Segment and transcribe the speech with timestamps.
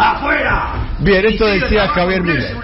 [0.00, 0.96] ¡Afuera!
[1.00, 2.56] Bien, esto decía Javier Miller.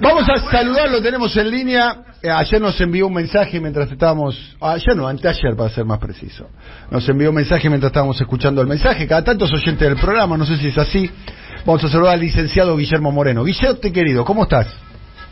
[0.00, 1.96] Vamos a saludarlo, tenemos en línea.
[2.20, 4.56] Eh, Ayer nos envió un mensaje mientras estábamos.
[4.60, 6.48] Ayer no, anteayer para ser más preciso.
[6.90, 9.06] Nos envió un mensaje mientras estábamos escuchando el mensaje.
[9.06, 11.08] Cada tanto es oyente del programa, no sé si es así.
[11.64, 13.44] Vamos a saludar al licenciado Guillermo Moreno.
[13.44, 14.66] Guillermo, querido, ¿cómo estás?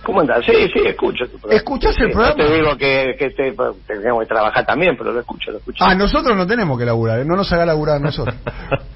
[0.09, 0.43] ¿Cómo andás?
[0.43, 1.55] Sí, sí, escucho tu programa.
[1.59, 2.35] ¿Escuchás el Sí, programa?
[2.39, 3.53] No te digo que, que te,
[3.87, 5.85] tengamos que trabajar también, pero lo escucho, lo escucho.
[5.85, 7.25] Ah, nosotros no tenemos que laburar, ¿eh?
[7.27, 8.35] no nos haga laburar a nosotros.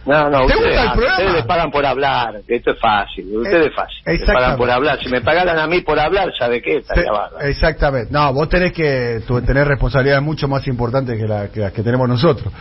[0.04, 1.24] No, no, ¿Te ustedes, gusta el ah, programa?
[1.26, 4.32] ustedes pagan por hablar, esto es fácil, ustedes Eh, es fácil, exactamente.
[4.42, 4.98] pagan por hablar.
[5.00, 6.78] Si me pagaran a mí por hablar, ¿sabe qué?
[6.78, 8.08] Estaría Sí, exactamente.
[8.10, 12.08] No, vos tenés que tener responsabilidades mucho más importantes que, la- que las que tenemos
[12.08, 12.52] nosotros,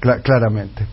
[0.00, 0.86] Cla- claramente.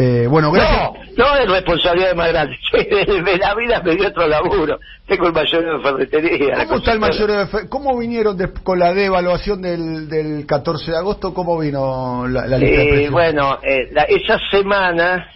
[0.00, 0.92] Eh, bueno, gracias.
[1.16, 2.56] No, no es responsabilidad más grande.
[2.72, 4.78] De la vida me dio otro laburo.
[5.06, 6.54] Tengo el mayor de ferretería.
[6.66, 7.46] ¿Cómo está el constructora.
[7.46, 11.34] mayor de ¿Cómo vinieron de- con la devaluación del, del 14 de agosto?
[11.34, 15.26] ¿Cómo vino la, la lista de Eh, bueno, eh, la- esa semana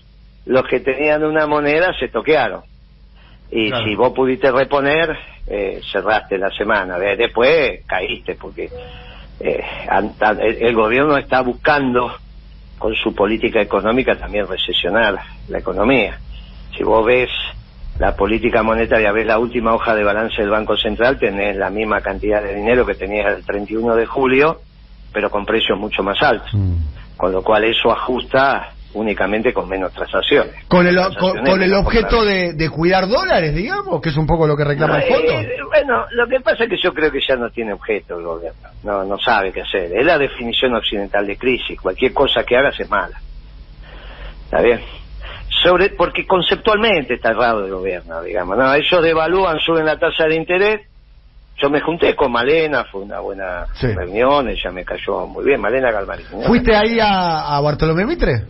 [0.44, 2.62] los que tenían una moneda se toquearon.
[3.50, 3.84] Y Claro.
[3.84, 5.16] si vos pudiste reponer,
[5.48, 6.98] eh, cerraste la semana.
[6.98, 8.70] De- Después caíste porque
[9.40, 9.60] eh,
[10.60, 12.14] el gobierno está buscando
[12.82, 15.16] con su política económica también recesionar
[15.46, 16.18] la economía.
[16.76, 17.30] Si vos ves
[18.00, 22.00] la política monetaria, ves la última hoja de balance del Banco Central, tenés la misma
[22.00, 24.62] cantidad de dinero que tenías el 31 de julio,
[25.12, 26.74] pero con precios mucho más altos Mm.
[27.16, 30.54] con lo cual eso ajusta únicamente con menos transacciones.
[30.68, 34.46] Con el, Transacciones con el objeto de, de cuidar dólares, digamos, que es un poco
[34.46, 35.32] lo que reclama el fondo.
[35.32, 38.24] eh, bueno, lo que pasa es que yo creo que ya no tiene objeto el
[38.24, 39.90] gobierno, no, no sabe qué hacer.
[39.96, 43.18] Es la definición occidental de crisis, cualquier cosa que hagas es mala.
[44.44, 44.80] ¿Está bien?
[45.62, 48.56] Sobre, porque conceptualmente está errado el gobierno, digamos.
[48.58, 50.80] No, ellos devalúan, suben la tasa de interés.
[51.58, 53.86] Yo me junté con Malena, fue una buena Sí.
[53.88, 56.26] reunión, ella me cayó muy bien, Malena Galmarín.
[56.32, 56.40] ¿no?
[56.42, 58.42] ¿Fuiste ahí a, a Bartolomé Mitre?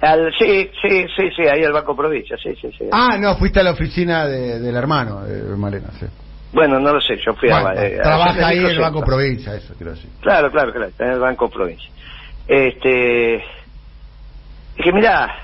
[0.00, 2.88] Al, sí, sí, sí, sí, ahí al Banco Provincia, sí, sí, sí.
[2.92, 6.06] Ah, no, fuiste a la oficina de- del hermano de Malena, sí.
[6.52, 7.74] Bueno, no lo sé, yo fui Bueno, a...
[7.74, 8.78] eh, trabaja ahí en el.
[8.78, 10.10] Banco Provincia, eso quiero decir.
[10.20, 11.88] Claro, claro, claro, en el Banco Provincia.
[12.46, 13.36] Este...
[13.36, 15.34] Es que mirá,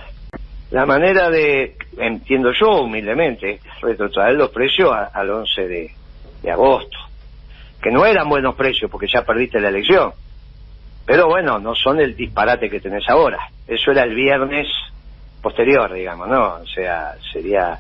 [0.71, 5.93] la manera de, entiendo yo humildemente, retrotraer los precios a- al 11 de,
[6.43, 6.99] de agosto.
[7.81, 10.13] Que no eran buenos precios porque ya perdiste la elección.
[11.05, 13.41] Pero bueno, no son el disparate que tenés ahora.
[13.67, 14.67] Eso era el viernes
[15.41, 16.55] posterior, digamos, ¿no?
[16.63, 17.79] O sea, sería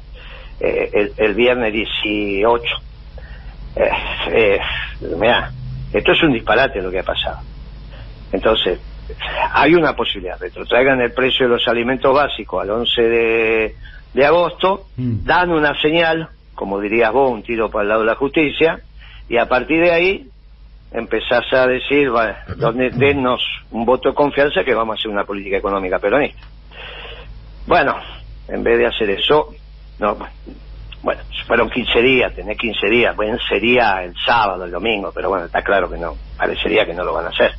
[0.61, 2.65] eh, el, el viernes 18.
[3.77, 3.91] Eh,
[4.33, 4.61] eh,
[5.19, 5.51] mirá,
[5.93, 7.39] esto es un disparate lo que ha pasado.
[8.33, 8.81] Entonces,
[9.53, 13.75] hay una posibilidad, retrotraigan el precio de los alimentos básicos al 11 de,
[14.15, 15.25] de agosto, Mm.
[15.25, 18.81] dan una señal, como dirías vos, un tiro para el lado de la justicia,
[19.29, 20.27] y a partir de ahí
[20.95, 25.25] empezás a decir, bueno, donde dennos un voto de confianza que vamos a hacer una
[25.25, 26.43] política económica peronista.
[27.67, 27.97] Bueno,
[28.49, 29.49] en vez de hacer eso,
[29.99, 30.19] no,
[31.03, 35.47] bueno, fueron 15 días, tenés 15 días, bueno, sería el sábado, el domingo, pero bueno,
[35.47, 37.53] está claro que no, parecería que no lo van a hacer.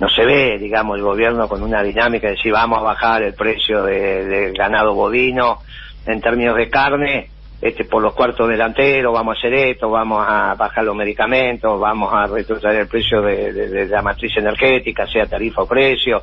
[0.00, 3.34] No se ve, digamos, el gobierno con una dinámica de decir vamos a bajar el
[3.34, 5.60] precio de- del ganado bovino
[6.06, 7.30] en términos de carne,
[7.62, 12.12] este por los cuartos delanteros, vamos a hacer esto, vamos a bajar los medicamentos, vamos
[12.12, 16.22] a retroceder el precio de, la matriz energética, sea tarifa o precio.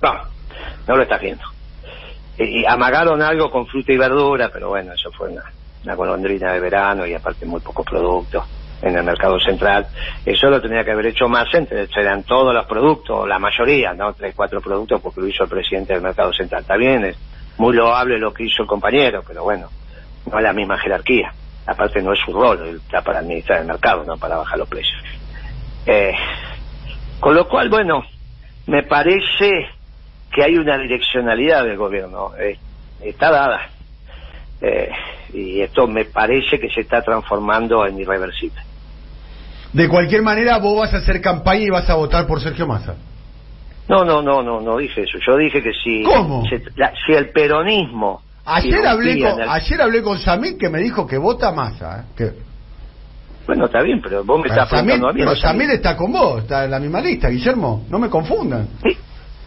[0.00, 0.14] No,
[0.88, 1.44] no lo está haciendo.
[2.38, 5.44] Y, amagaron algo con fruta y verdura, pero bueno, eso fue una,
[5.84, 8.42] una golondrina de verano y aparte muy pocos productos
[8.80, 9.86] en el mercado central.
[10.24, 11.46] Eso lo tenía que haber hecho más,
[11.94, 14.14] eran todos los productos, la mayoría, ¿no?
[14.14, 16.62] Tres, cuatro productos porque lo hizo el presidente del mercado central.
[16.62, 17.18] Está bien, es
[17.58, 19.68] muy loable lo que hizo el compañero, pero bueno,
[20.26, 21.34] no es la misma jerarquía.
[21.66, 24.68] Aparte no es su rol, él está para administrar el mercado, no para bajar los
[24.68, 24.98] precios.
[25.86, 26.12] Eh,
[27.18, 28.04] con lo cual, bueno,
[28.66, 29.68] me parece
[30.30, 32.58] que hay una direccionalidad del gobierno, eh,
[33.00, 33.60] está dada.
[34.60, 34.90] Eh,
[35.32, 38.60] y esto me parece que se está transformando en irreversible.
[39.72, 42.96] De cualquier manera, vos vas a hacer campaña y vas a votar por Sergio Massa.
[43.88, 45.18] No, no, no, no, no dije eso.
[45.26, 46.44] Yo dije que si, ¿Cómo?
[46.46, 48.22] se- la- si el peronismo.
[48.54, 52.00] Ayer hablé, con, ayer hablé con Samir que me dijo que vota Massa.
[52.00, 52.04] ¿eh?
[52.16, 52.32] Que,
[53.46, 55.20] Bueno, está bien, pero vos me estás Samir, preguntando a mí.
[55.20, 55.70] pero Samir.
[55.70, 57.84] Está con vos, está en la misma lista, Guillermo.
[57.88, 58.68] No me confundan.
[58.82, 58.96] Sí,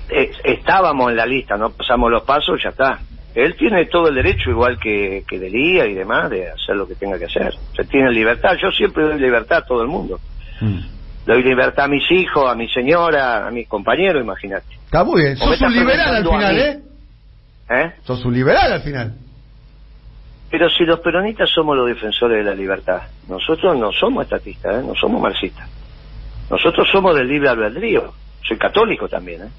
[0.09, 2.99] eh, estábamos en la lista, no pasamos los pasos, ya está.
[3.35, 6.93] Él tiene todo el derecho, igual que, que Delía y demás, de hacer lo que
[6.93, 7.51] tenga que hacer.
[7.75, 8.51] Se tiene libertad.
[8.61, 10.19] Yo siempre doy libertad a todo el mundo.
[11.25, 14.67] Doy libertad a mis hijos, a mi señora, a mis compañeros, imagínate.
[14.85, 15.37] Está muy bien.
[15.37, 16.59] Sos un liberal al final.
[16.59, 16.79] ¿eh?
[17.69, 17.91] ¿Eh?
[18.03, 19.13] Sos un liberal al final.
[20.49, 24.85] Pero si los peronistas somos los defensores de la libertad, nosotros no somos estatistas, ¿eh?
[24.85, 25.67] no somos marxistas.
[26.49, 28.13] Nosotros somos del libre albedrío.
[28.47, 29.43] Soy católico también.
[29.43, 29.49] ¿eh?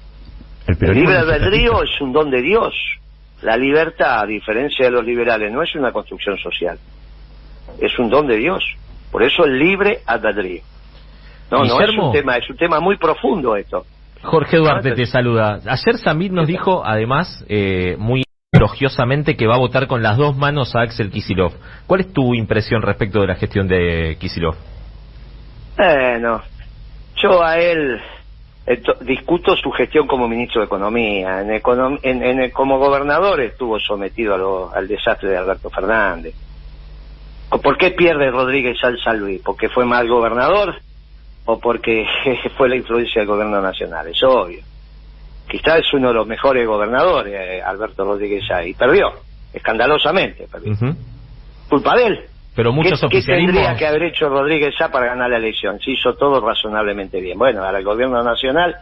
[0.67, 2.73] El El libre albedrío es un don de Dios.
[3.41, 6.79] la libertad, a diferencia de los liberales, no es una construcción social,
[7.79, 8.63] es un don de Dios.
[9.11, 10.61] Por eso el libre albedrío.
[11.51, 13.85] No, no es un tema, es un tema muy profundo esto.
[14.25, 15.59] Jorge Duarte te saluda.
[15.65, 20.35] Ayer Samir nos dijo, además, eh, muy elogiosamente que va a votar con las dos
[20.35, 21.53] manos a Axel Kisilov.
[21.87, 24.55] ¿Cuál es tu impresión respecto de la gestión de Kisilov?
[25.77, 26.41] Bueno,
[27.17, 28.01] yo a él
[29.01, 31.41] discuto su gestión como ministro de Economía.
[31.41, 36.33] En, como gobernador estuvo sometido al desastre de Alberto Fernández.
[37.49, 39.41] ¿Por qué pierde Rodríguez al Luis?
[39.43, 40.75] ¿Porque fue mal gobernador
[41.45, 42.05] o porque
[42.57, 44.07] fue la influencia del gobierno nacional?
[44.07, 44.61] Es obvio.
[45.47, 49.11] Quizás es uno de los mejores gobernadores, eh, Alberto Rodríguez y perdió,
[49.53, 50.73] escandalosamente perdió.
[51.69, 52.19] Culpa de él.
[52.55, 53.53] Pero muchos ¿Qué, oficialismos...
[53.53, 55.79] ¿Qué tendría que haber hecho Rodríguez Sá para ganar la elección?
[55.79, 57.37] Se hizo todo razonablemente bien.
[57.37, 58.75] Bueno, ahora el gobierno nacional,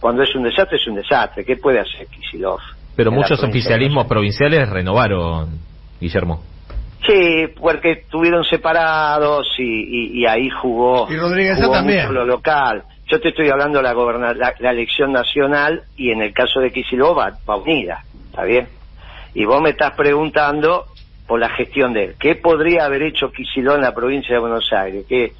[0.00, 1.44] cuando es un desastre, es un desastre.
[1.44, 2.58] ¿Qué puede hacer Kisilov?
[2.96, 5.58] Pero muchos oficialismos provinciales renovaron,
[6.00, 6.42] Guillermo.
[7.06, 12.12] Sí, porque estuvieron separados y, ahí jugó, y Rodríguez también.
[12.12, 12.84] lo local.
[13.06, 17.18] Yo te estoy hablando de la, la, elección nacional y en el caso de Kisilov
[17.18, 18.68] va, va unida, ¿está bien?
[19.34, 20.86] Y vos me estás preguntando
[21.26, 22.14] por la gestión de él.
[22.18, 25.06] ¿Qué podría haber hecho Quisiló en la provincia de Buenos Aires?
[25.08, 25.32] Que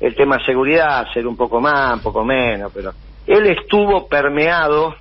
[0.00, 2.92] el tema de seguridad, ser un poco más, un poco menos, pero
[3.26, 4.94] él estuvo permeado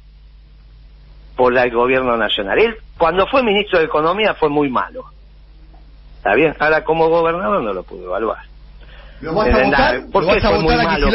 [1.35, 2.59] por el gobierno nacional.
[2.59, 5.05] Él, cuando fue ministro de Economía, fue muy malo.
[6.27, 6.53] ¿Está bien?
[6.59, 8.39] Ahora, como gobernador, no lo pude evaluar.
[9.21, 10.01] ¿Lo vas a votar?
[10.11, 11.07] ¿Por qué fue muy malo?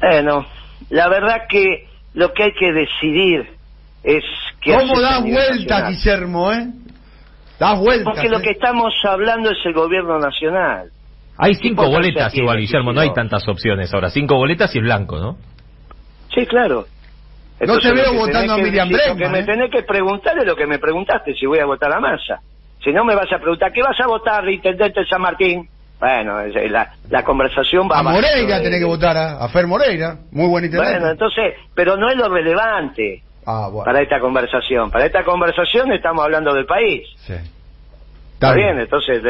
[0.00, 0.46] Bueno,
[0.90, 3.48] la verdad que lo que hay que decidir
[4.02, 4.24] es
[4.60, 6.66] que ¿Cómo da vuelta, Guillermo, eh?
[8.02, 8.42] Porque lo ¿eh?
[8.42, 10.90] que estamos hablando es el gobierno nacional.
[11.38, 14.10] Hay cinco boletas igual, Guillermo, no hay tantas opciones ahora.
[14.10, 15.36] Cinco boletas y el blanco, ¿no?
[16.34, 16.86] Sí, claro.
[17.60, 19.16] no te veo votando a Miriam Bregman.
[19.16, 19.44] Lo que me ¿eh?
[19.44, 22.40] tenés que preguntar es lo que me preguntaste, si voy a votar a Massa.
[22.84, 25.68] Si no me vas a preguntar, ¿qué vas a votar, intendente de San Martín?
[25.98, 28.02] Bueno, la, la conversación va a...
[28.02, 30.98] Moreira tenés que votar, a, a Fer Moreira, muy buen intendente.
[30.98, 33.22] Bueno, entonces, pero no es lo relevante.
[33.46, 34.90] Ah, para esta conversación.
[34.90, 37.08] Para esta conversación estamos hablando del país.
[37.16, 37.34] Sí.
[38.34, 39.22] Está bien, entonces,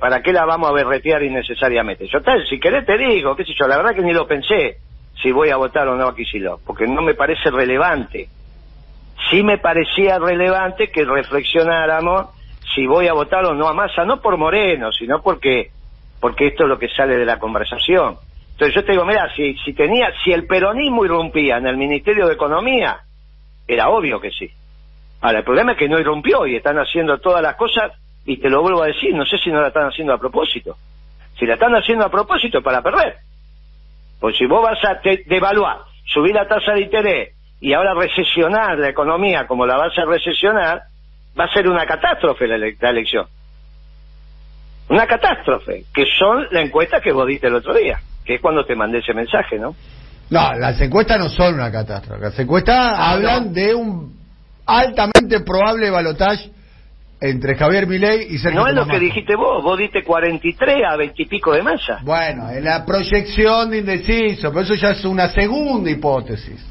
[0.00, 2.08] ¿para qué la vamos a berretear innecesariamente?
[2.08, 4.78] Yo, tal, si querés te digo, qué sé yo, la verdad que ni lo pensé
[5.22, 8.28] si voy a votar o no a Kicillof, porque no me parece relevante.
[9.30, 12.35] Sí me parecía relevante que reflexionáramos
[12.76, 15.70] si voy a votar o no a Massa, no por Moreno, sino porque
[16.20, 18.16] porque esto es lo que sale de la conversación.
[18.52, 22.26] Entonces yo te digo, mira, si, si tenía, si el peronismo irrumpía en el Ministerio
[22.26, 23.00] de Economía,
[23.66, 24.50] era obvio que sí.
[25.20, 27.92] Ahora, el problema es que no irrumpió y están haciendo todas las cosas,
[28.24, 30.76] y te lo vuelvo a decir, no sé si no la están haciendo a propósito.
[31.38, 33.16] Si la están haciendo a propósito es para perder.
[34.20, 38.88] Pues si vos vas a devaluar, subir la tasa de interés y ahora recesionar la
[38.88, 40.82] economía como la vas a recesionar,
[41.38, 43.26] va a ser una catástrofe la, la elección.
[44.88, 48.64] Una catástrofe, que son la encuesta que vos diste el otro día, que es cuando
[48.64, 49.74] te mandé ese mensaje, ¿no?
[50.30, 52.20] No, las encuestas no son una catástrofe.
[52.20, 54.14] Las encuestas ah, hablan de un
[54.64, 56.50] altamente probable balotaje
[57.20, 60.96] entre Javier Milei y Sergio No es lo que dijiste vos, vos diste 43 a
[60.96, 62.00] 20 y pico de masa.
[62.02, 66.64] Bueno, en la proyección de indeciso, pero eso ya es una segunda hipótesis.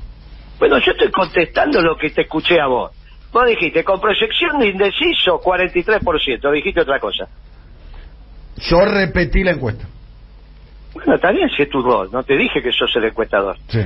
[0.59, 2.91] Bueno, yo estoy contestando lo que te escuché a vos.
[3.35, 7.27] Vos dijiste, con proyección de indeciso, 43%, dijiste otra cosa.
[8.55, 9.85] Yo repetí la encuesta.
[10.93, 13.57] Bueno, bien si es tu rol, no te dije que sos el encuestador.
[13.67, 13.81] Sí.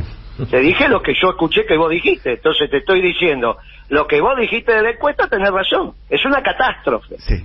[0.52, 3.58] Te dije lo que yo escuché que vos dijiste, entonces te estoy diciendo,
[3.90, 7.16] lo que vos dijiste de la encuesta tenés razón, es una catástrofe.
[7.18, 7.44] Sí.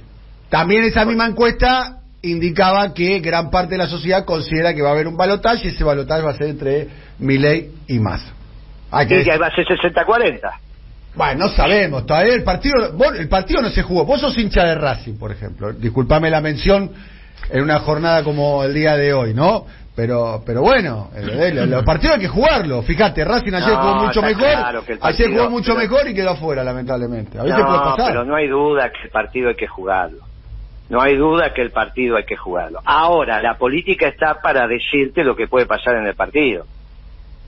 [0.51, 4.93] También esa misma encuesta indicaba que gran parte de la sociedad considera que va a
[4.93, 6.87] haber un balotaje y ese balotaje va a ser entre
[7.19, 8.35] Milei y Massa.
[8.91, 10.64] Hay que y que va a ser 60-40.
[11.15, 12.75] Bueno, no sabemos, todavía el partido,
[13.17, 14.05] el partido no se jugó.
[14.05, 15.73] Vos sos hincha de Racing, por ejemplo.
[15.73, 16.91] Disculpame la mención
[17.51, 19.65] en una jornada como el día de hoy, ¿no?
[19.95, 22.83] Pero pero bueno, los partidos hay que jugarlo.
[22.83, 27.39] Fíjate, Racing ayer jugó mucho mejor, ayer jugó mucho mejor y quedó afuera, lamentablemente.
[27.39, 28.07] A veces no, puede pasar.
[28.09, 30.19] pero no hay duda que el partido hay que jugarlo.
[30.91, 32.81] No hay duda que el partido hay que jugarlo.
[32.85, 36.67] Ahora, la política está para decirte lo que puede pasar en el partido.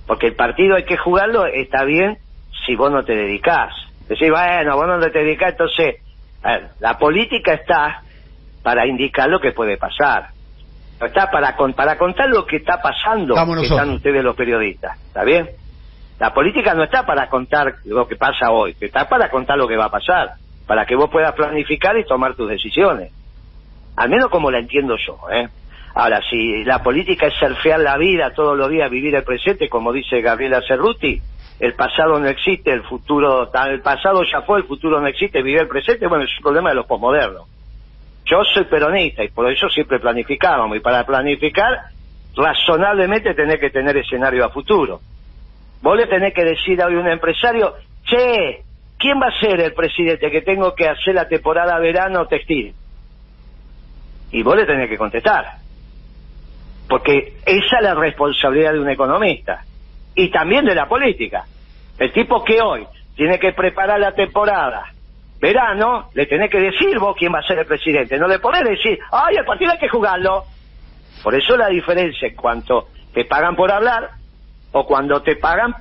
[0.07, 2.19] Porque el partido hay que jugarlo, está bien
[2.65, 3.73] si vos no te dedicás.
[4.09, 5.97] Decís, bueno, vos no te dedicás, entonces,
[6.79, 8.03] la política está
[8.63, 10.29] para indicar lo que puede pasar.
[11.01, 15.25] No está para, para contar lo que está pasando, que están ustedes los periodistas, ¿está
[15.25, 15.51] bien?
[16.19, 19.77] La política no está para contar lo que pasa hoy, está para contar lo que
[19.77, 20.35] va a pasar,
[20.67, 23.13] para que vos puedas planificar y tomar tus decisiones.
[23.97, 25.49] Al menos como la entiendo yo, ¿eh?
[25.97, 29.95] Ahora, si la política es surfear la vida todos los días, vivir el presente, como
[29.95, 31.19] dice Gabriela Cerruti,
[31.59, 35.62] el pasado no existe, el futuro, el pasado ya fue, el futuro no existe, vivir
[35.62, 37.49] el presente, bueno, es un problema de los posmodernos.
[38.26, 41.85] Yo soy peronista y por eso siempre planificábamos, y para planificar,
[42.37, 45.00] razonablemente tenés que tener escenario a futuro.
[45.81, 47.75] Vos le tenés que decir a un empresario,
[48.05, 48.65] che,
[48.99, 52.75] ¿quién va a ser el presidente que tengo que hacer la temporada verano textil?
[54.33, 55.65] Y vos le tenés que contestar.
[56.88, 59.64] Porque esa es la responsabilidad de un economista.
[60.14, 61.45] Y también de la política.
[61.99, 64.93] El tipo que hoy tiene que preparar la temporada
[65.40, 68.19] verano, le tenés que decir vos quién va a ser el presidente.
[68.19, 70.45] No le podés decir, ay, el partido hay que jugarlo.
[71.23, 74.11] Por eso la diferencia en cuanto te pagan por hablar
[74.73, 75.75] o cuando te pagan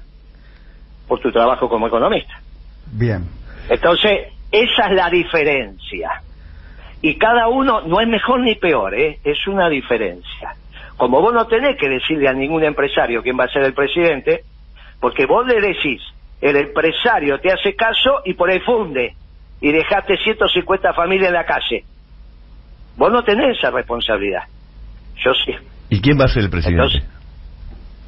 [1.07, 2.39] por tu trabajo como economista.
[2.91, 3.27] Bien.
[3.69, 6.21] Entonces, esa es la diferencia.
[7.01, 9.19] Y cada uno no es mejor ni peor, ¿eh?
[9.23, 10.55] es una diferencia.
[10.97, 14.41] Como vos no tenés que decirle a ningún empresario quién va a ser el presidente,
[14.99, 16.01] porque vos le decís,
[16.41, 19.13] el empresario te hace caso y por ahí funde,
[19.61, 21.83] y dejaste 150 familias en la calle.
[22.97, 24.43] Vos no tenés esa responsabilidad.
[25.17, 25.53] Yo sí.
[25.89, 27.03] ¿Y quién va a ser el presidente?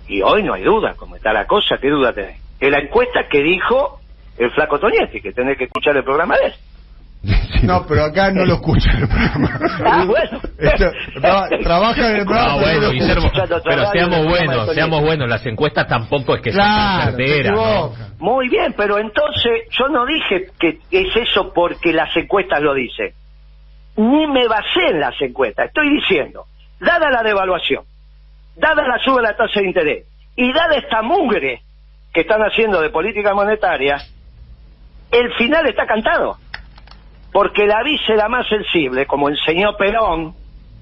[0.07, 2.39] y hoy no hay duda, como está la cosa, ¿qué duda tenés?
[2.59, 3.99] Es la encuesta que dijo
[4.37, 6.53] el flaco Toñetti, que tenés que escuchar el programa de él.
[7.63, 9.59] No, pero acá no lo escucha el programa.
[9.83, 10.41] Ah, bueno.
[11.63, 12.53] trabaja en el programa.
[12.53, 13.31] Ah, bueno, Guillermo,
[13.63, 15.29] pero seamos buenos, seamos buenos.
[15.29, 17.93] Las encuestas tampoco es que sean certeras, ¿no?
[18.19, 23.11] Muy bien, pero entonces yo no dije que es eso porque las encuestas lo dicen.
[23.97, 25.67] Ni me basé en las encuestas.
[25.67, 26.45] Estoy diciendo,
[26.79, 27.83] dada la devaluación,
[28.55, 30.05] dada la suba de la tasa de interés
[30.35, 31.61] y dada esta mugre
[32.13, 33.97] que están haciendo de política monetaria,
[35.11, 36.37] el final está cantado
[37.31, 40.33] porque la víscera más sensible, como enseñó Perón,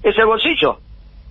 [0.02, 0.78] es el bolsillo.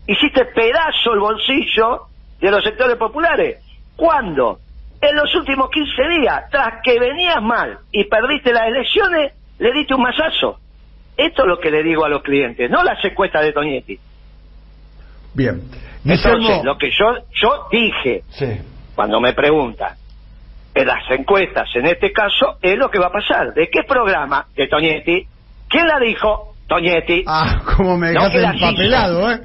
[0.08, 2.02] Hiciste pedazo el bolsillo
[2.40, 3.58] de los sectores populares.
[3.96, 4.60] ¿Cuándo?
[5.02, 9.94] En los últimos 15 días, tras que venías mal y perdiste las elecciones, le diste
[9.94, 10.60] un masazo.
[11.18, 14.00] Esto es lo que le digo a los clientes, no la secuestra de Toñetti.
[15.34, 15.62] Bien.
[16.04, 18.24] Entonces, lo que yo, yo dije,
[18.94, 19.96] cuando me preguntan,
[20.75, 23.53] en las encuestas, en este caso, es lo que va a pasar.
[23.53, 24.46] ¿De qué programa?
[24.55, 25.25] De Toñetti.
[25.70, 26.53] ¿Quién la dijo?
[26.67, 27.24] Toñetti.
[27.25, 29.41] Ah, como me dejaste empapelado, ¿eh?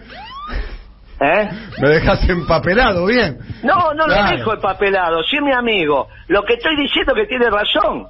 [1.21, 1.49] ¿Eh?
[1.81, 3.39] Me dejas empapelado, bien.
[3.63, 6.09] No, no lo dejo empapelado, sí, mi amigo.
[6.27, 8.09] Lo que estoy diciendo que tiene razón.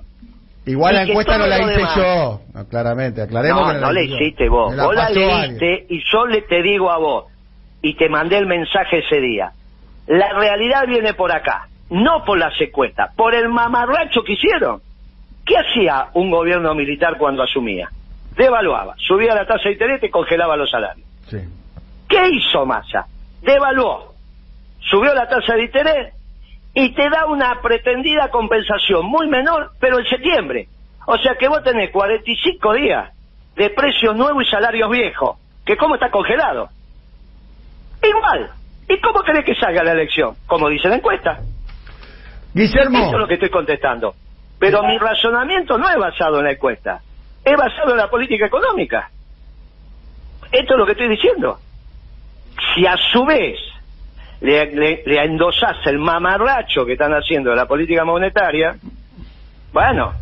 [0.64, 2.40] Igual la encuesta no la hice yo.
[2.70, 3.62] claramente, aclaremos.
[3.62, 4.74] No, que no, no la hiciste vos.
[4.76, 7.24] vos la leíste y yo le te digo a vos.
[7.82, 9.52] Y te mandé el mensaje ese día.
[10.06, 14.80] La realidad viene por acá no por la secuestra, por el mamarracho que hicieron.
[15.44, 17.90] ¿Qué hacía un gobierno militar cuando asumía?
[18.37, 21.06] Devaluaba, subía la tasa de interés y congelaba los salarios.
[22.09, 23.06] ¿Qué hizo Massa?
[23.42, 24.14] Devaluó,
[24.80, 26.14] subió la tasa de interés
[26.75, 30.68] y te da una pretendida compensación muy menor, pero en septiembre.
[31.06, 33.11] O sea que vos tenés 45 días
[33.56, 36.68] de precios nuevos y salarios viejos, que cómo está congelado.
[38.02, 38.50] Igual.
[38.88, 40.35] ¿Y cómo querés que salga la elección?
[40.47, 41.40] Como dice la encuesta.
[42.54, 42.99] Guillermo.
[42.99, 44.14] Eso es lo que estoy contestando.
[44.59, 47.00] Pero mi razonamiento no es basado en la encuesta,
[47.42, 49.11] es basado en la política económica.
[50.52, 51.59] Esto es lo que estoy diciendo.
[52.75, 53.59] Si a su vez
[54.40, 54.66] le,
[55.07, 58.76] le, endosás el mamarracho que están haciendo de la política monetaria,
[59.73, 60.12] bueno,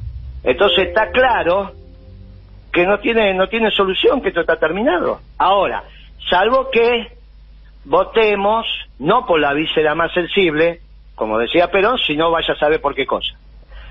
[0.45, 1.73] entonces está claro
[2.73, 5.21] que no tiene, no tiene solución, que esto está terminado.
[5.37, 5.83] Ahora,
[6.31, 7.09] salvo que
[7.85, 8.67] votemos,
[9.01, 10.81] no por la víscera más sensible,
[11.19, 13.35] como decía Perón, si no vaya a saber por qué cosa.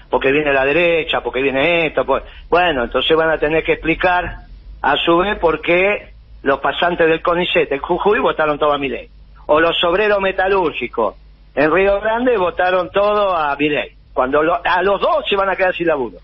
[0.10, 2.24] Porque viene la derecha, porque viene esto, pues...
[2.50, 4.38] bueno, entonces van a tener que explicar
[4.82, 9.10] a su vez por qué los pasantes del CONICET en Jujuy votaron todo a ley.
[9.48, 11.16] O los obreros metalúrgicos
[11.54, 13.92] en Río Grande votaron todo a ley.
[14.14, 16.18] Cuando a los dos se van a quedar sin laburo.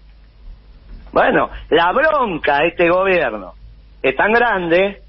[1.12, 3.54] Bueno, la bronca de este gobierno
[4.02, 5.02] es tan grande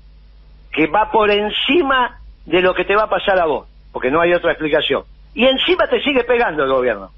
[0.73, 4.21] que va por encima de lo que te va a pasar a vos, porque no
[4.21, 5.05] hay otra explicación.
[5.35, 7.11] Y encima te sigue pegando el gobierno.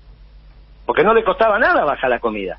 [0.87, 2.59] Porque no le costaba nada bajar la comida.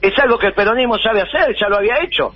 [0.00, 2.32] Es algo que el peronismo sabe hacer, ya lo había hecho.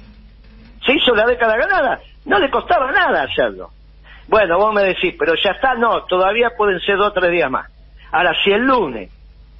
[0.85, 2.01] Se hizo la década ganada.
[2.27, 3.71] No le costaba nada hacerlo.
[4.29, 7.51] Bueno, vos me decís, pero ya está, no, todavía pueden ser dos o tres días
[7.51, 7.71] más.
[8.11, 9.11] Ahora, si el lunes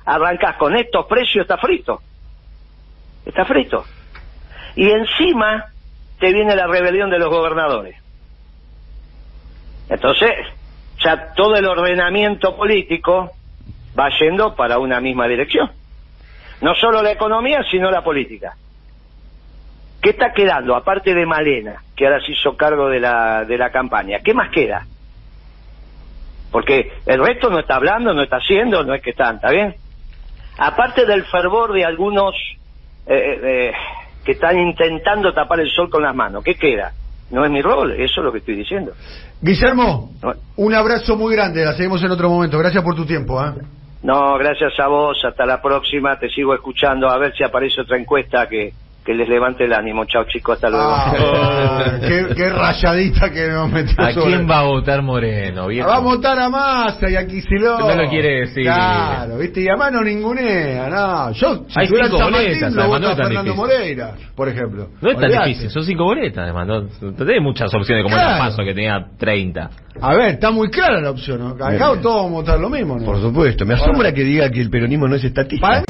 [0.05, 2.01] arrancás con estos precios, está frito.
[3.25, 3.85] Está frito.
[4.77, 5.67] Y encima
[6.19, 7.97] te viene la rebelión de los gobernadores.
[9.89, 10.31] Entonces,
[11.05, 13.31] ya todo el ordenamiento político
[13.99, 15.71] va yendo para una misma dirección.
[16.61, 18.57] No solo la economía, sino la política.
[20.01, 23.71] ¿Qué está quedando, aparte de Malena, que ahora se hizo cargo de la, de la
[23.71, 24.21] campaña?
[24.21, 24.87] ¿Qué más queda?
[26.51, 29.75] Porque el resto no está hablando, no está haciendo, no es que están, ¿está bien?
[30.59, 32.35] Aparte del fervor de algunos
[33.07, 33.73] eh, eh,
[34.25, 36.93] que están intentando tapar el sol con las manos, ¿qué queda?
[37.35, 38.93] No es mi rol, eso es lo que estoy diciendo.
[39.41, 40.13] Guillermo,
[40.55, 42.57] un abrazo muy grande, la seguimos en otro momento.
[42.61, 43.45] Gracias por tu tiempo.
[43.45, 43.51] ¿eh?
[44.05, 47.99] No, gracias a vos, hasta la próxima, te sigo escuchando, a ver si aparece otra
[47.99, 48.73] encuesta que,
[49.05, 50.05] que les levante el ánimo.
[50.07, 50.87] Chao chicos, hasta luego.
[50.89, 55.67] Ah, qué, qué rayadita que nos metió ¿A sobre- quién va a votar Moreno?
[55.67, 55.89] viejo?
[55.89, 57.81] Va a votar a Massa y a Kicillof.
[57.81, 58.63] No lo quiere decir.
[58.65, 61.33] Claro, viste, y a mano ningunea, no.
[61.33, 63.55] Yo, si Hay tuviera cinco San Martín, boletas, lo no Fernando difícil.
[63.57, 64.89] Moreira, por ejemplo.
[65.03, 65.49] No es tan Olvidate.
[65.49, 68.33] difícil, son cinco boletas además, no, no tenés muchas opciones como Claro.
[68.33, 69.71] el paso que tenía 30.
[70.01, 71.49] A ver, está muy clara la opción, ¿no?
[71.65, 73.05] Acá todos vamos a votar lo mismo, ¿no?
[73.05, 75.67] Por supuesto, me asombra que diga que el peronismo no es estatista.
[75.67, 75.85] Para-